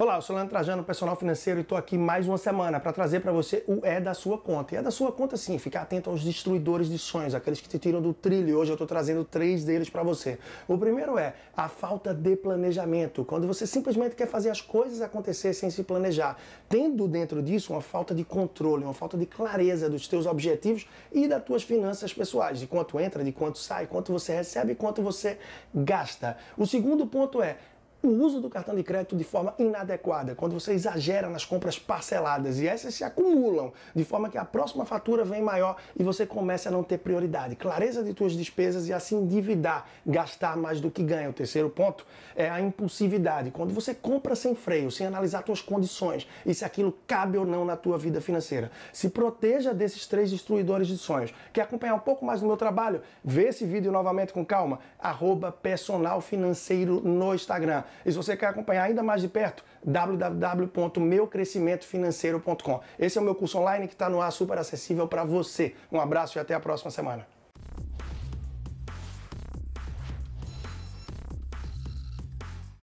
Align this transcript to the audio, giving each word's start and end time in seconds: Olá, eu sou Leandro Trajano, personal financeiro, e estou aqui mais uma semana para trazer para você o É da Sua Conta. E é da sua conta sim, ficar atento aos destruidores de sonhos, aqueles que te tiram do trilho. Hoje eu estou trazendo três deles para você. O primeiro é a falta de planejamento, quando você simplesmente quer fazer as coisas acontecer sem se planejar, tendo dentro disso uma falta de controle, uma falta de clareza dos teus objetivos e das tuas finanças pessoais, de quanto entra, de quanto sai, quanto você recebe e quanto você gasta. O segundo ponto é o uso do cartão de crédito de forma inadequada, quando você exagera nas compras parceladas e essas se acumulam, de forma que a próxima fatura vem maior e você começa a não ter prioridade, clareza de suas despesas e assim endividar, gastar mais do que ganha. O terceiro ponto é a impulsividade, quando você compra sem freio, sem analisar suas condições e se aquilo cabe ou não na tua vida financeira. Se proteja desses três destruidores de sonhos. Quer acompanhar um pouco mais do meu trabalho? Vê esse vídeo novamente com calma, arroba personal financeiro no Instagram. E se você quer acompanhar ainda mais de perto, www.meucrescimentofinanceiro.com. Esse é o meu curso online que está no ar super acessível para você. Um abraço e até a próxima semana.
Olá, 0.00 0.16
eu 0.16 0.22
sou 0.22 0.34
Leandro 0.34 0.54
Trajano, 0.54 0.82
personal 0.82 1.14
financeiro, 1.14 1.60
e 1.60 1.62
estou 1.62 1.76
aqui 1.76 1.98
mais 1.98 2.26
uma 2.26 2.38
semana 2.38 2.80
para 2.80 2.90
trazer 2.90 3.20
para 3.20 3.32
você 3.32 3.62
o 3.66 3.84
É 3.84 4.00
da 4.00 4.14
Sua 4.14 4.38
Conta. 4.38 4.74
E 4.74 4.78
é 4.78 4.82
da 4.82 4.90
sua 4.90 5.12
conta 5.12 5.36
sim, 5.36 5.58
ficar 5.58 5.82
atento 5.82 6.08
aos 6.08 6.24
destruidores 6.24 6.88
de 6.88 6.96
sonhos, 6.96 7.34
aqueles 7.34 7.60
que 7.60 7.68
te 7.68 7.78
tiram 7.78 8.00
do 8.00 8.14
trilho. 8.14 8.56
Hoje 8.56 8.70
eu 8.70 8.76
estou 8.76 8.86
trazendo 8.86 9.24
três 9.24 9.62
deles 9.62 9.90
para 9.90 10.02
você. 10.02 10.38
O 10.66 10.78
primeiro 10.78 11.18
é 11.18 11.34
a 11.54 11.68
falta 11.68 12.14
de 12.14 12.34
planejamento, 12.34 13.26
quando 13.26 13.46
você 13.46 13.66
simplesmente 13.66 14.16
quer 14.16 14.26
fazer 14.26 14.48
as 14.48 14.62
coisas 14.62 15.02
acontecer 15.02 15.52
sem 15.52 15.68
se 15.68 15.82
planejar, 15.82 16.38
tendo 16.66 17.06
dentro 17.06 17.42
disso 17.42 17.74
uma 17.74 17.82
falta 17.82 18.14
de 18.14 18.24
controle, 18.24 18.84
uma 18.84 18.94
falta 18.94 19.18
de 19.18 19.26
clareza 19.26 19.90
dos 19.90 20.08
teus 20.08 20.24
objetivos 20.24 20.88
e 21.12 21.28
das 21.28 21.44
tuas 21.44 21.62
finanças 21.62 22.10
pessoais, 22.10 22.58
de 22.58 22.66
quanto 22.66 22.98
entra, 22.98 23.22
de 23.22 23.32
quanto 23.32 23.58
sai, 23.58 23.86
quanto 23.86 24.14
você 24.14 24.32
recebe 24.32 24.72
e 24.72 24.74
quanto 24.74 25.02
você 25.02 25.36
gasta. 25.74 26.38
O 26.56 26.66
segundo 26.66 27.06
ponto 27.06 27.42
é 27.42 27.58
o 28.02 28.08
uso 28.08 28.40
do 28.40 28.48
cartão 28.48 28.74
de 28.74 28.82
crédito 28.82 29.14
de 29.14 29.24
forma 29.24 29.54
inadequada, 29.58 30.34
quando 30.34 30.52
você 30.52 30.72
exagera 30.72 31.28
nas 31.28 31.44
compras 31.44 31.78
parceladas 31.78 32.58
e 32.58 32.66
essas 32.66 32.94
se 32.94 33.04
acumulam, 33.04 33.72
de 33.94 34.04
forma 34.04 34.30
que 34.30 34.38
a 34.38 34.44
próxima 34.44 34.84
fatura 34.84 35.24
vem 35.24 35.42
maior 35.42 35.76
e 35.98 36.02
você 36.02 36.24
começa 36.24 36.68
a 36.68 36.72
não 36.72 36.82
ter 36.82 36.98
prioridade, 36.98 37.56
clareza 37.56 38.02
de 38.02 38.16
suas 38.16 38.32
despesas 38.32 38.88
e 38.88 38.92
assim 38.92 39.16
endividar, 39.16 39.86
gastar 40.06 40.56
mais 40.56 40.80
do 40.80 40.90
que 40.90 41.02
ganha. 41.02 41.28
O 41.28 41.32
terceiro 41.32 41.68
ponto 41.68 42.06
é 42.34 42.48
a 42.48 42.60
impulsividade, 42.60 43.50
quando 43.50 43.74
você 43.74 43.94
compra 43.94 44.34
sem 44.34 44.54
freio, 44.54 44.90
sem 44.90 45.06
analisar 45.06 45.44
suas 45.44 45.60
condições 45.60 46.26
e 46.46 46.54
se 46.54 46.64
aquilo 46.64 46.96
cabe 47.06 47.36
ou 47.36 47.44
não 47.44 47.64
na 47.64 47.76
tua 47.76 47.98
vida 47.98 48.20
financeira. 48.20 48.70
Se 48.92 49.10
proteja 49.10 49.74
desses 49.74 50.06
três 50.06 50.30
destruidores 50.30 50.88
de 50.88 50.96
sonhos. 50.96 51.34
Quer 51.52 51.62
acompanhar 51.62 51.94
um 51.94 52.00
pouco 52.00 52.24
mais 52.24 52.40
do 52.40 52.46
meu 52.46 52.56
trabalho? 52.56 53.02
Vê 53.22 53.48
esse 53.48 53.64
vídeo 53.64 53.92
novamente 53.92 54.32
com 54.32 54.44
calma, 54.44 54.78
arroba 54.98 55.52
personal 55.52 56.20
financeiro 56.20 57.00
no 57.00 57.34
Instagram. 57.34 57.82
E 58.04 58.10
se 58.10 58.16
você 58.16 58.36
quer 58.36 58.46
acompanhar 58.46 58.82
ainda 58.84 59.02
mais 59.02 59.22
de 59.22 59.28
perto, 59.28 59.64
www.meucrescimentofinanceiro.com. 59.84 62.80
Esse 62.98 63.18
é 63.18 63.20
o 63.20 63.24
meu 63.24 63.34
curso 63.34 63.58
online 63.58 63.86
que 63.86 63.94
está 63.94 64.08
no 64.08 64.20
ar 64.20 64.32
super 64.32 64.58
acessível 64.58 65.06
para 65.08 65.24
você. 65.24 65.74
Um 65.90 66.00
abraço 66.00 66.38
e 66.38 66.40
até 66.40 66.54
a 66.54 66.60
próxima 66.60 66.90
semana. 66.90 67.39